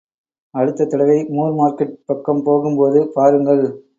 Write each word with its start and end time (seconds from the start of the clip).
அடுத்த 0.53 0.85
தடவை 0.85 1.17
Moore 1.29 1.53
market 1.59 1.93
பக்கம் 2.05 2.43
போகும்போது 2.43 3.01
பாருங்கள். 3.13 3.63